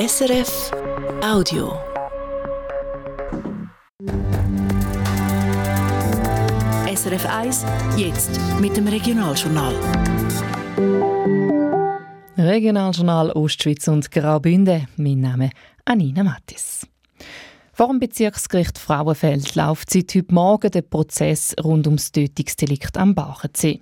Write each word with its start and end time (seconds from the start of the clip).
SRF 0.00 0.72
Audio. 1.22 1.78
SRF 6.86 7.26
1, 7.26 7.66
jetzt 7.98 8.40
mit 8.60 8.74
dem 8.78 8.88
Regionaljournal. 8.88 9.74
Regionaljournal 12.38 13.32
Ostschweiz 13.32 13.88
und 13.88 14.10
Graubünden. 14.10 14.88
Mein 14.96 15.20
Name 15.20 15.50
Anina 15.84 16.22
Mattis. 16.22 16.89
Vor 17.80 17.88
dem 17.88 17.98
Bezirksgericht 17.98 18.76
Frauenfeld 18.76 19.54
läuft 19.54 19.88
seit 19.88 20.14
heute 20.14 20.34
Morgen 20.34 20.70
der 20.70 20.82
Prozess 20.82 21.56
rund 21.64 21.86
ums 21.86 22.12
Tötungsdelikt 22.12 22.98
am 22.98 23.14
Bachensee. 23.14 23.80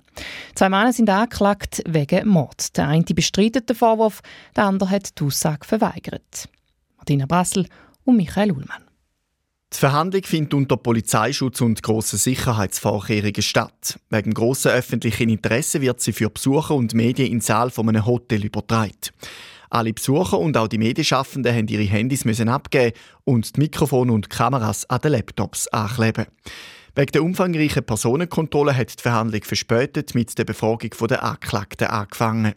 Zwei 0.55 0.69
Männer 0.69 0.93
sind 0.93 1.09
angeklagt 1.09 1.83
wegen 1.85 2.25
Mord. 2.29 2.77
Der 2.77 2.87
eine 2.87 3.03
bestreitet 3.03 3.67
den 3.67 3.75
Vorwurf, 3.75 4.21
der 4.55 4.67
andere 4.67 4.89
hat 4.89 5.19
die 5.19 5.25
Aussage 5.25 5.67
verweigert. 5.67 6.47
Martina 6.95 7.25
Brassel 7.25 7.65
und 8.05 8.15
Michael 8.15 8.53
Ullmann. 8.53 8.85
Die 9.73 9.77
Verhandlung 9.77 10.23
findet 10.23 10.53
unter 10.53 10.77
Polizeischutz 10.77 11.59
und 11.59 11.83
grossen 11.83 12.19
Sicherheitsvorkehrungen 12.19 13.41
statt. 13.41 13.99
Wegen 14.09 14.33
grossen 14.33 14.71
öffentlichen 14.71 15.27
Interesse 15.27 15.81
wird 15.81 15.99
sie 15.99 16.13
für 16.13 16.29
Besucher 16.29 16.73
und 16.73 16.93
Medien 16.93 17.27
in 17.27 17.39
den 17.39 17.41
Saal 17.41 17.69
von 17.69 17.89
einem 17.89 18.05
Hotel 18.05 18.45
übertragen. 18.45 18.93
Alle 19.69 19.93
Besucher 19.93 20.39
und 20.39 20.57
auch 20.57 20.67
die 20.67 20.77
Medienschaffenden 20.77 21.55
haben 21.55 21.67
ihre 21.67 21.83
Handys 21.83 22.25
müssen 22.25 22.49
abgeben 22.49 22.97
und 23.23 23.55
die 23.55 23.61
Mikrofone 23.61 24.11
und 24.11 24.29
Kameras 24.29 24.89
an 24.89 25.01
den 25.01 25.11
Laptops 25.11 25.67
ankleben. 25.67 26.25
Wegen 26.95 27.11
der 27.11 27.23
umfangreichen 27.23 27.85
Personenkontrolle 27.85 28.75
hat 28.75 28.97
die 28.97 29.01
Verhandlung 29.01 29.43
verspätet 29.43 30.15
mit 30.15 30.37
der 30.37 30.43
Befragung 30.43 30.89
der 31.07 31.23
Anklagten 31.23 31.87
angefangen. 31.87 32.55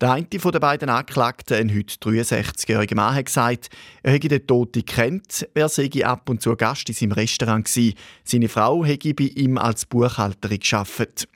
Der 0.00 0.12
eine 0.12 0.26
der 0.26 0.60
beiden 0.60 0.88
Anklagten, 0.88 1.56
ein 1.56 1.74
heute 1.74 1.94
63-jähriger 1.96 2.96
Mann, 2.96 3.14
hat 3.14 3.26
gesagt, 3.26 3.68
er 4.02 4.12
hätte 4.12 4.28
den 4.28 4.46
Toten 4.46 4.84
kennt, 4.84 5.48
er 5.54 5.68
sei 5.68 5.88
ab 6.04 6.28
und 6.28 6.42
zu 6.42 6.56
Gast 6.56 6.88
in 6.88 6.94
seinem 6.94 7.12
Restaurant 7.12 7.66
gewesen. 7.66 7.94
Seine 8.24 8.48
Frau 8.48 8.84
hätte 8.84 9.14
bei 9.14 9.30
ihm 9.34 9.56
als 9.56 9.86
Buchhalterin 9.86 10.58
gearbeitet. 10.58 11.28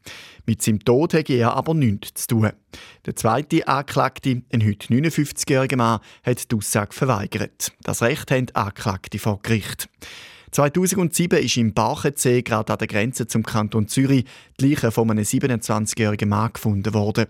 Mit 0.51 0.63
seinem 0.63 0.85
Tod 0.85 1.13
hätte 1.13 1.35
er 1.35 1.55
aber 1.55 1.75
nichts 1.75 2.27
zu 2.27 2.35
tun. 2.35 2.51
Der 3.07 3.15
zweite 3.15 3.69
Anklagte, 3.69 4.43
ein 4.53 4.67
heute 4.67 4.89
59-jähriger 4.89 5.77
Mann, 5.77 6.01
hat 6.25 6.51
die 6.51 6.57
Aussage 6.57 6.93
verweigert. 6.93 7.71
Das 7.85 8.03
Recht 8.03 8.33
haben 8.33 8.49
Anklagte 8.55 9.21
vor 9.21 9.41
Gericht. 9.43 9.89
2007 10.53 11.39
ist 11.39 11.57
im 11.57 11.75
Bachensee, 11.75 12.43
gerade 12.43 12.73
an 12.73 12.79
der 12.79 12.89
Grenze 12.89 13.27
zum 13.27 13.45
Kanton 13.45 13.87
Zürich, 13.89 14.25
die 14.59 14.71
Leiche 14.71 14.91
von 14.91 15.11
einem 15.11 15.25
27-jährigen 15.25 16.29
Mann 16.29 16.53
gefunden 16.53 16.93
worden. 16.93 17.27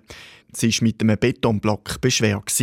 Sie 0.52 0.68
war 0.72 0.84
mit 0.84 1.00
einem 1.00 1.18
Betonblock 1.18 2.00
beschwert. 2.00 2.58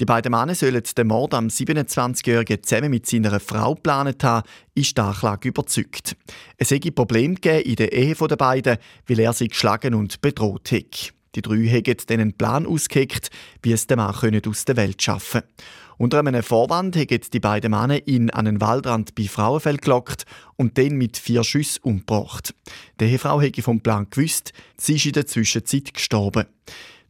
Die 0.00 0.04
beiden 0.04 0.32
Männer 0.32 0.54
sollen 0.54 0.82
den 0.96 1.06
Mord 1.06 1.34
am 1.34 1.46
27-Jährigen 1.46 2.62
zusammen 2.62 2.90
mit 2.90 3.06
seiner 3.06 3.38
Frau 3.38 3.74
geplant 3.74 4.24
haben, 4.24 4.48
ist 4.74 4.96
die 4.96 5.00
Anklage 5.00 5.48
überzeugt. 5.48 6.16
Es 6.56 6.70
hätte 6.70 6.90
Probleme 6.90 7.36
in 7.44 7.76
der 7.76 7.92
Ehe 7.92 8.14
der 8.14 8.36
beiden, 8.36 8.78
weil 9.06 9.20
er 9.20 9.32
sie 9.32 9.48
geschlagen 9.48 9.94
und 9.94 10.20
bedroht 10.20 10.72
hat. 10.72 11.14
Die 11.34 11.42
drei 11.42 11.66
haben 11.66 11.96
dann 12.06 12.20
einen 12.20 12.32
Plan 12.32 12.66
ausgeheckt, 12.66 13.30
wie 13.62 13.72
es 13.72 13.86
der 13.86 13.96
Mann 13.96 14.14
aus 14.46 14.64
der 14.64 14.76
Welt 14.76 15.02
schaffen 15.02 15.40
können. 15.40 15.52
Unter 15.96 16.18
einem 16.18 16.42
Vorwand 16.42 16.96
haben 16.96 17.20
die 17.32 17.40
beiden 17.40 17.70
Männer 17.70 18.06
ihn 18.06 18.30
an 18.30 18.46
einen 18.46 18.60
Waldrand 18.60 19.14
bei 19.14 19.24
Frauenfeld 19.24 19.82
gelockt 19.82 20.24
und 20.56 20.76
den 20.76 20.96
mit 20.96 21.16
vier 21.16 21.44
Schüssen 21.44 21.82
umgebracht. 21.82 22.54
Die 23.00 23.04
Ehefrau 23.04 23.40
hätte 23.40 23.62
vom 23.62 23.80
Plan 23.80 24.08
gewusst, 24.10 24.52
sie 24.76 24.96
ist 24.96 25.06
in 25.06 25.12
der 25.12 25.26
Zwischenzeit 25.26 25.94
gestorben. 25.94 26.46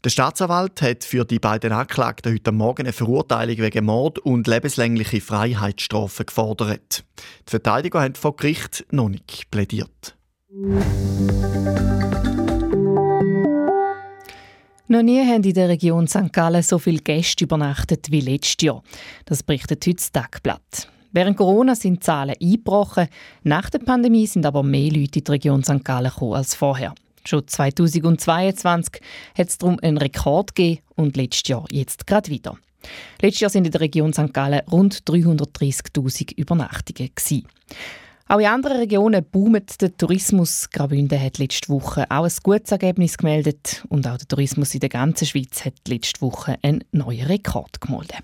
Der 0.05 0.11
Staatsanwalt 0.11 0.83
hat 0.83 1.03
für 1.03 1.25
die 1.25 1.39
beiden 1.39 1.73
Anklagten 1.73 2.35
heute 2.35 2.53
Morgen 2.53 2.83
eine 2.83 2.93
Verurteilung 2.93 3.57
wegen 3.57 3.87
Mord 3.87 4.19
und 4.19 4.47
lebenslängliche 4.47 5.23
Freiheitsstrafe 5.23 6.27
gefordert. 6.27 7.05
Die 7.49 7.51
Verteidiger 7.51 8.03
haben 8.03 8.15
vor 8.15 8.37
Gericht 8.37 8.85
noch 8.91 9.09
nicht 9.09 9.51
plädiert. 9.51 10.15
Noch 14.95 15.03
nie 15.03 15.27
haben 15.27 15.43
in 15.43 15.55
der 15.55 15.69
Region 15.69 16.07
St. 16.07 16.33
Gallen 16.33 16.63
so 16.63 16.79
viele 16.79 17.01
Gäste 17.01 17.43
übernachtet 17.43 18.13
wie 18.13 18.21
letztes 18.21 18.65
Jahr. 18.65 18.81
Das 19.25 19.43
berichtet 19.43 19.85
heute 19.85 19.97
das 19.97 20.13
Tagblatt. 20.13 20.89
Während 21.11 21.37
Corona 21.37 21.75
sind 21.75 21.95
die 21.95 21.99
Zahlen 21.99 22.37
eingebrochen. 22.41 23.09
Nach 23.43 23.69
der 23.71 23.81
Pandemie 23.81 24.29
sind 24.29 24.47
aber 24.47 24.63
mehr 24.63 24.93
Leute 24.93 25.19
in 25.19 25.25
die 25.25 25.31
Region 25.33 25.65
St. 25.65 25.85
Gallen 25.85 26.13
gekommen 26.13 26.35
als 26.35 26.55
vorher. 26.55 26.95
Schon 27.25 27.45
2022 27.45 29.03
hat 29.37 29.49
es 29.49 29.59
darum 29.59 29.81
einen 29.83 29.99
Rekord 29.99 30.55
gegeben 30.55 30.83
und 30.95 31.17
letztes 31.17 31.49
Jahr 31.49 31.65
jetzt 31.73 32.07
gerade 32.07 32.31
wieder. 32.31 32.57
Letztes 33.21 33.41
Jahr 33.41 33.51
sind 33.51 33.67
in 33.67 33.73
der 33.73 33.81
Region 33.81 34.13
St. 34.13 34.33
Gallen 34.33 34.63
rund 34.71 35.03
330.000 35.09 36.37
Übernachtungen. 36.37 37.11
Gewesen. 37.13 37.49
Auch 38.27 38.39
in 38.39 38.47
anderen 38.47 38.79
Regionen 38.79 39.23
boomt 39.23 39.81
der 39.83 39.95
Tourismus. 39.97 40.71
Graubünden 40.71 41.21
hat 41.21 41.39
letzte 41.39 41.69
Woche 41.69 42.11
auch 42.11 42.25
ein 42.25 42.33
gutes 42.43 42.73
Ergebnis 42.73 43.19
gemeldet 43.19 43.85
und 43.91 44.09
auch 44.09 44.17
der 44.17 44.27
Tourismus 44.27 44.73
in 44.73 44.81
der 44.81 44.89
ganzen 44.89 45.27
Schweiz 45.27 45.65
hat 45.65 45.75
letzte 45.87 46.23
Woche 46.23 46.57
einen 46.63 46.85
neuen 46.91 47.27
Rekord 47.27 47.83
gemeldet. 47.83 48.23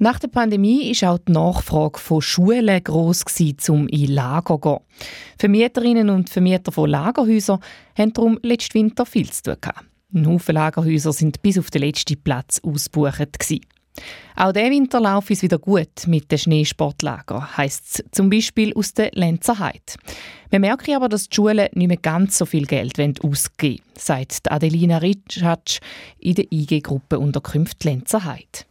Nach 0.00 0.18
der 0.18 0.28
Pandemie 0.28 0.90
ist 0.90 1.04
auch 1.04 1.18
die 1.18 1.32
Nachfrage 1.32 2.00
von 2.00 2.20
Schulen 2.20 2.82
gross 2.82 3.24
um 3.68 3.86
in 3.86 4.12
Lager 4.12 4.54
zu 4.54 4.58
gehen. 4.58 4.78
Vermieterinnen 5.38 6.10
und 6.10 6.30
Vermieter 6.30 6.72
von 6.72 6.90
Lagerhäusern 6.90 7.60
haben 7.96 8.12
darum 8.12 8.40
letzten 8.42 8.74
Winter 8.74 9.06
viel 9.06 9.30
zu 9.30 9.58
tun. 9.58 9.72
Ein 10.12 10.26
Haufen 10.26 10.56
Lagerhäuser 10.56 11.12
sind 11.12 11.42
bis 11.42 11.58
auf 11.58 11.70
den 11.70 11.82
letzten 11.82 12.20
Platz 12.20 12.60
ausgebucht. 12.62 13.38
Auch 14.36 14.52
der 14.52 14.70
Winterlauf 14.70 15.30
ist 15.30 15.42
wieder 15.42 15.58
gut 15.58 16.06
mit 16.06 16.30
den 16.30 16.38
Schneesportlager, 16.38 17.56
heisst 17.56 17.84
es 17.84 18.04
zum 18.10 18.30
Beispiel 18.30 18.74
aus 18.74 18.92
der 18.92 19.10
Lenzer 19.12 19.58
Heide. 19.60 19.94
Wir 20.50 20.58
merken 20.58 20.96
aber, 20.96 21.08
dass 21.08 21.28
die 21.28 21.36
Schulen 21.36 21.68
nicht 21.72 21.88
mehr 21.88 21.96
ganz 21.96 22.38
so 22.38 22.46
viel 22.46 22.66
Geld 22.66 22.98
ausgeben 22.98 23.84
wollen, 23.84 23.98
sagt 23.98 24.50
Adelina 24.50 24.98
Ritschatsch 24.98 25.80
in 26.18 26.34
der 26.34 26.50
IG-Gruppe 26.50 27.18
Unterkünfte 27.18 27.88
Lenzer 27.88 28.24
Heide. 28.24 28.64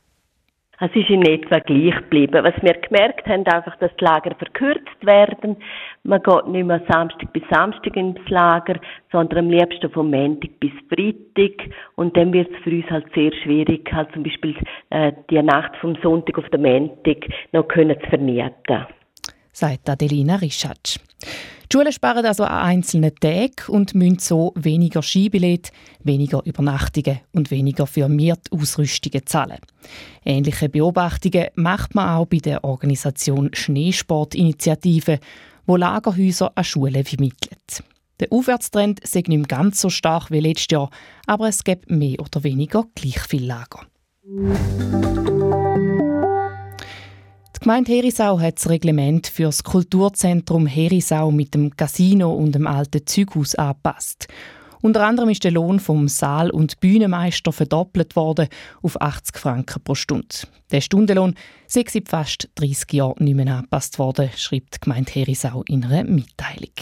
Es 0.86 0.94
ist 0.96 1.10
in 1.10 1.22
etwa 1.22 1.60
gleich 1.60 1.96
geblieben. 1.96 2.44
Was 2.44 2.62
wir 2.62 2.74
gemerkt 2.74 3.26
haben, 3.26 3.48
einfach, 3.48 3.74
dass 3.78 3.96
die 3.98 4.04
Lager 4.04 4.36
verkürzt 4.36 5.06
werden. 5.06 5.56
Man 6.04 6.22
geht 6.22 6.48
nicht 6.48 6.66
mehr 6.66 6.82
Samstag 6.90 7.32
bis 7.32 7.44
Samstag 7.50 7.96
ins 7.96 8.20
Lager, 8.28 8.76
sondern 9.10 9.46
am 9.46 9.50
liebsten 9.50 9.90
vom 9.92 10.12
Montag 10.12 10.60
bis 10.60 10.74
Freitag. 10.90 11.74
Und 11.96 12.18
dann 12.18 12.34
wird 12.34 12.52
es 12.52 12.64
für 12.64 12.72
uns 12.72 12.90
halt 12.90 13.06
sehr 13.16 13.32
schwierig, 13.44 13.94
halt 13.94 14.12
zum 14.12 14.24
Beispiel 14.24 14.58
äh, 14.90 15.14
die 15.30 15.42
Nacht 15.42 15.74
vom 15.78 15.96
Sonntag 16.04 16.38
auf 16.38 16.50
den 16.50 16.64
Montag 16.64 17.30
noch 17.54 17.66
können 17.70 17.98
zu 18.02 18.10
vermieten. 18.10 18.86
Sagt 19.54 19.90
Adelina 19.90 20.36
Rischatsch. 20.36 20.98
Schulen 21.74 21.92
sparen 21.92 22.24
also 22.24 22.44
an 22.44 22.66
einzelnen 22.66 23.16
Tagen 23.16 23.50
und 23.68 23.96
müssen 23.96 24.20
so 24.20 24.54
weniger 24.54 25.02
Skibillett, 25.02 25.72
weniger 26.04 26.46
Übernachtungen 26.46 27.22
und 27.32 27.50
weniger 27.50 27.88
für 27.88 28.08
Mietausrüstungen 28.08 29.26
zahlen. 29.26 29.58
Ähnliche 30.24 30.70
Beobachtungen 30.70 31.48
macht 31.56 31.96
man 31.96 32.10
auch 32.10 32.28
bei 32.28 32.38
der 32.38 32.64
Organisation 32.64 33.50
Schneesportinitiative, 33.54 35.20
wo 35.66 35.76
Lagerhäuser 35.76 36.52
an 36.54 36.64
Schulen 36.64 37.04
vermittelt. 37.06 37.84
Der 38.20 38.28
Aufwärtstrend 38.30 39.00
ist 39.00 39.16
nicht 39.16 39.28
mehr 39.28 39.42
ganz 39.42 39.82
so 39.82 39.90
stark 39.90 40.30
wie 40.30 40.42
letztes 40.42 40.68
Jahr, 40.70 40.92
aber 41.26 41.48
es 41.48 41.64
gibt 41.64 41.90
mehr 41.90 42.20
oder 42.20 42.44
weniger 42.44 42.86
gleich 42.94 43.20
viele 43.22 43.48
Lager. 43.48 43.88
Gemeinde 47.64 47.94
Herisau 47.94 48.42
hat 48.42 48.58
das 48.58 48.70
Reglement 48.70 49.26
für 49.26 49.44
das 49.44 49.64
Kulturzentrum 49.64 50.68
Herisau 50.68 51.32
mit 51.32 51.54
dem 51.54 51.74
Casino 51.78 52.34
und 52.34 52.54
dem 52.56 52.68
alten 52.68 53.08
Zeughaus 53.08 53.56
angepasst. 53.56 54.28
Unter 54.82 55.08
anderem 55.08 55.30
ist 55.30 55.46
der 55.46 55.52
Lohn 55.52 55.80
vom 55.80 56.10
Saal- 56.10 56.52
und 56.52 56.82
Bühnenmeister 56.82 57.54
verdoppelt 57.54 58.18
worden 58.18 58.50
auf 58.82 59.02
80 59.02 59.38
Franken 59.38 59.82
pro 59.82 59.96
Stunde. 59.96 60.36
Der 60.74 60.82
Stundenlohn 60.82 61.36
sei 61.66 61.86
seit 61.88 62.10
fast 62.10 62.50
30 62.56 62.92
Jahren 62.92 63.24
nicht 63.24 63.36
mehr 63.36 63.56
angepasst 63.56 63.98
worden, 63.98 64.30
schreibt 64.36 64.76
die 64.76 64.80
Gemeinde 64.82 65.14
Herisau 65.14 65.64
in 65.66 65.86
einer 65.86 66.04
Mitteilung. 66.04 66.74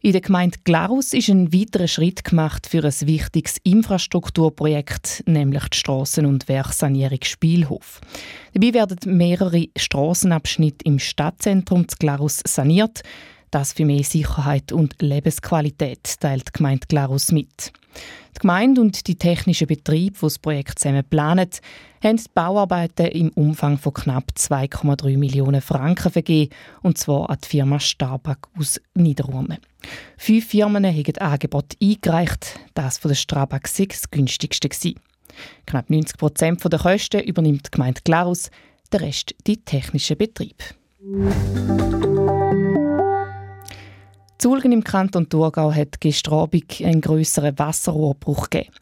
In 0.00 0.12
der 0.12 0.20
Gemeinde 0.20 0.58
Glarus 0.62 1.12
ist 1.12 1.28
ein 1.28 1.52
weiterer 1.52 1.88
Schritt 1.88 2.22
gemacht 2.22 2.68
für 2.68 2.84
ein 2.84 3.08
wichtiges 3.08 3.56
Infrastrukturprojekt, 3.64 5.24
nämlich 5.26 5.64
die 5.70 5.76
Strassen- 5.76 6.24
und 6.24 6.46
Werksanierung 6.46 7.18
Spielhof. 7.24 8.00
Dabei 8.54 8.74
werden 8.74 9.16
mehrere 9.16 9.66
Strassenabschnitte 9.76 10.84
im 10.84 11.00
Stadtzentrum 11.00 11.88
Glarus 11.98 12.40
saniert. 12.46 13.02
Das 13.50 13.72
für 13.72 13.84
mehr 13.84 14.04
Sicherheit 14.04 14.72
und 14.72 15.00
Lebensqualität, 15.00 16.20
teilt 16.20 16.48
die 16.48 16.52
Gemeinde 16.52 16.86
Glarus 16.86 17.32
mit. 17.32 17.72
Die 18.36 18.40
Gemeinde 18.40 18.80
und 18.80 19.06
die 19.06 19.16
technischen 19.16 19.66
Betriebe, 19.66 20.14
die 20.14 20.20
das 20.20 20.38
Projekt 20.38 20.78
zusammen 20.78 21.04
planen, 21.04 21.48
haben 22.02 22.16
die 22.16 22.30
Bauarbeiten 22.32 23.06
im 23.06 23.30
Umfang 23.30 23.78
von 23.78 23.94
knapp 23.94 24.30
2,3 24.36 25.18
Millionen 25.18 25.60
Franken 25.60 26.12
vergeben, 26.12 26.54
und 26.82 26.98
zwar 26.98 27.30
an 27.30 27.38
die 27.42 27.48
Firma 27.48 27.80
Stabak 27.80 28.48
aus 28.56 28.80
Niederurne. 28.94 29.58
Fünf 30.16 30.46
Firmen 30.46 30.84
haben 30.84 31.02
das 31.02 31.18
Angebot 31.18 31.74
eingereicht, 31.82 32.60
das 32.74 32.98
von 32.98 33.08
der 33.08 33.16
Strabag 33.16 33.66
sei 33.66 33.86
das 33.86 34.10
günstigste 34.10 34.68
gewesen. 34.68 35.00
Knapp 35.66 35.90
90 35.90 36.16
Prozent 36.16 36.72
der 36.72 36.78
Kosten 36.78 37.20
übernimmt 37.20 37.66
die 37.66 37.70
Gemeinde 37.70 38.00
Glarus, 38.04 38.50
der 38.92 39.00
Rest 39.00 39.34
die 39.46 39.56
technische 39.64 40.16
Betrieb. 40.16 40.62
Zulgen 44.38 44.70
im 44.70 44.84
Kanton 44.84 45.28
Thurgau 45.28 45.72
hat 45.72 46.00
gestern 46.00 46.34
Abend 46.34 46.80
einen 46.80 47.00
grösseren 47.00 47.58
Wasserrohrbruch 47.58 48.50
gegeben. 48.50 48.72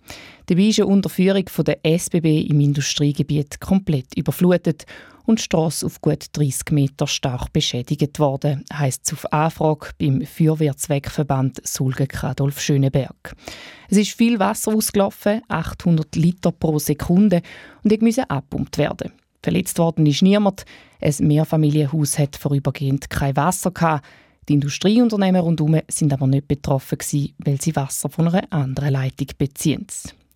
Dabei 0.45 0.65
ist 0.65 0.81
eine 0.81 0.89
Unterführung 0.89 1.47
der 1.67 1.79
SBB 1.83 2.43
im 2.43 2.61
Industriegebiet 2.61 3.59
komplett 3.59 4.15
überflutet 4.15 4.85
und 5.25 5.39
die 5.39 5.45
Strasse 5.45 5.87
auf 5.87 6.03
gut 6.03 6.27
30 6.31 6.73
Meter 6.73 7.07
stark 7.07 7.55
beschädigt 7.55 8.19
worden, 8.19 8.67
heisst 8.71 9.07
es 9.07 9.15
auf 9.15 9.33
Anfrage 9.33 9.89
beim 9.99 10.27
Feuerwehrzweckverband 10.27 11.67
Sulgen-Kadolf 11.67 12.61
Schöneberg. 12.61 13.35
Es 13.89 13.97
ist 13.97 14.11
viel 14.11 14.39
Wasser 14.39 14.75
ausgelaufen, 14.75 15.41
800 15.49 16.17
Liter 16.17 16.53
pro 16.53 16.79
Sekunde, 16.79 17.41
und 17.83 18.03
musste 18.03 18.29
abpumpt 18.29 18.77
werden. 18.77 19.11
Verletzt 19.43 19.79
worden 19.79 20.05
ist 20.05 20.21
niemand. 20.21 20.67
Ein 21.01 21.15
Mehrfamilienhaus 21.21 22.19
hat 22.19 22.37
vorübergehend 22.37 23.09
kein 23.09 23.37
Wasser 23.37 23.71
gehabt. 23.71 24.05
Die 24.49 24.55
Industrieunternehmen 24.55 25.41
rundherum 25.41 25.81
sind 25.89 26.13
aber 26.13 26.27
nicht 26.27 26.47
betroffen, 26.47 26.99
gewesen, 26.99 27.35
weil 27.39 27.61
sie 27.61 27.75
Wasser 27.75 28.09
von 28.09 28.29
einer 28.29 28.53
anderen 28.53 28.93
Leitung 28.93 29.29
beziehen. 29.37 29.87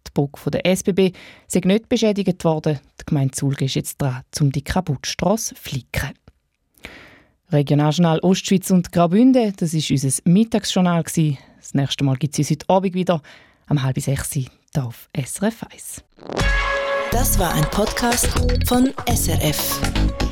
Die 0.06 0.10
Brücke 0.12 0.50
der 0.50 0.66
SBB 0.66 1.12
ist 1.46 1.64
nicht 1.64 1.88
beschädigt 1.88 2.44
worden. 2.44 2.80
Die 3.00 3.06
Gemeinde 3.06 3.36
Sulge 3.36 3.66
ist 3.66 3.74
jetzt 3.74 4.02
dran, 4.02 4.22
um 4.40 4.50
die 4.50 4.62
Kaputtstrasse 4.62 5.54
zu 5.54 5.60
flicken. 5.60 6.10
Regionaljournal 7.52 8.20
Ostschweiz 8.20 8.70
und 8.70 8.92
Graubünden, 8.92 9.52
das 9.56 9.74
war 9.74 9.90
unser 9.90 10.22
Mittagsjournal. 10.24 11.02
Das 11.02 11.74
nächste 11.74 12.04
Mal 12.04 12.16
gibt 12.16 12.34
es 12.34 12.38
uns 12.38 12.50
heute 12.50 12.68
Abend 12.68 12.94
wieder, 12.94 13.22
um 13.68 13.82
halb 13.82 13.98
sechs 14.00 14.32
hier 14.32 14.46
auf 14.76 15.08
SRF 15.16 15.64
1. 15.72 16.04
Das 17.10 17.38
war 17.38 17.52
ein 17.54 17.64
Podcast 17.70 18.28
von 18.66 18.92
SRF. 19.08 20.29